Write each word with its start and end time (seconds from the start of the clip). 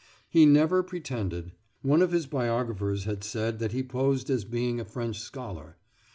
He 0.27 0.47
never 0.47 0.81
pretended. 0.81 1.51
One 1.83 2.01
of 2.01 2.11
his 2.11 2.25
biographers 2.25 3.03
had 3.03 3.23
said 3.23 3.59
that 3.59 3.71
he 3.71 3.83
posed 3.83 4.31
as 4.31 4.45
being 4.45 4.79
a 4.79 4.83
French 4.83 5.19
scholar. 5.19 5.77